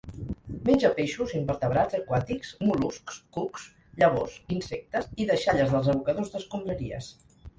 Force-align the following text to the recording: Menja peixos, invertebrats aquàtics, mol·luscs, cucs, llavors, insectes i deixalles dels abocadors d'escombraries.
Menja 0.67 0.89
peixos, 0.99 1.33
invertebrats 1.39 1.97
aquàtics, 1.97 2.53
mol·luscs, 2.69 3.19
cucs, 3.37 3.67
llavors, 4.01 4.39
insectes 4.57 5.11
i 5.25 5.29
deixalles 5.33 5.75
dels 5.77 5.91
abocadors 5.95 6.33
d'escombraries. 6.37 7.13